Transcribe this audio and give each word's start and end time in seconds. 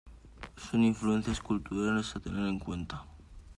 Son 0.57 0.81
influencias 0.83 1.39
culturales 1.39 2.15
a 2.15 2.19
tener 2.19 2.47
en 2.47 2.57
cuenta. 2.57 3.05